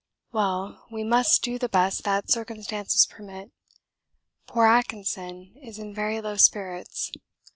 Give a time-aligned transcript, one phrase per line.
[0.31, 3.51] Well, we must do the best that circumstances permit.
[4.47, 7.11] Poor Atkinson is in very low spirits.